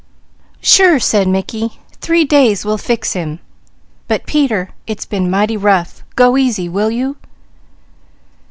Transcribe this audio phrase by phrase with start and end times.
[0.63, 1.79] "Sure!" said Mickey.
[1.99, 3.37] "Three days will fix him,
[4.07, 6.03] but Peter, it's been mighty rough!
[6.15, 7.17] Go easy, will you?"